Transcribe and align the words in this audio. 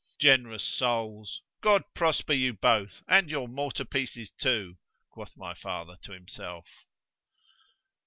Generous 0.17 0.63
souls!—God 0.63 1.83
prosper 1.93 2.33
you 2.33 2.55
both, 2.55 3.03
and 3.07 3.29
your 3.29 3.47
mortar 3.47 3.85
pieces 3.85 4.31
too! 4.31 4.77
quoth 5.11 5.37
my 5.37 5.53
father 5.53 5.95
to 6.01 6.11
himself. 6.11 6.65